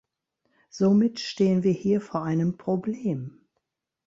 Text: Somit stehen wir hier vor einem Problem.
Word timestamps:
Somit 0.71 1.19
stehen 1.19 1.61
wir 1.61 1.73
hier 1.73 2.01
vor 2.01 2.23
einem 2.23 2.57
Problem. 2.57 3.45